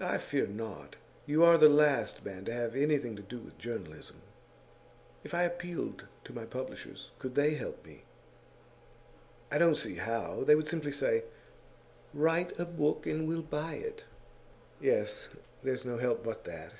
[0.00, 0.96] 'I fear not.
[1.24, 4.20] You are the last man to have anything to do with journalism.'
[5.22, 8.02] 'If I appealed to my publishers, could they help me?'
[9.52, 10.42] 'I don't see how.
[10.42, 11.22] They would simply say:
[12.12, 14.02] Write a book and we'll buy it.'
[14.80, 15.28] 'Yes,
[15.62, 16.72] there's no help but that.